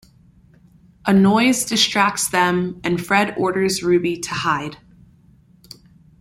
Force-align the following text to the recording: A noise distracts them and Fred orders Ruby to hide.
A 1.05 1.13
noise 1.13 1.63
distracts 1.63 2.27
them 2.27 2.81
and 2.83 2.99
Fred 2.99 3.35
orders 3.37 3.83
Ruby 3.83 4.17
to 4.17 4.31
hide. 4.31 4.77